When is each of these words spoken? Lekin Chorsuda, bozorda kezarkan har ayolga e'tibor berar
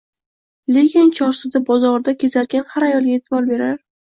Lekin 0.77 1.11
Chorsuda, 1.19 1.61
bozorda 1.69 2.17
kezarkan 2.25 2.67
har 2.73 2.89
ayolga 2.89 3.17
e'tibor 3.21 3.51
berar 3.55 3.79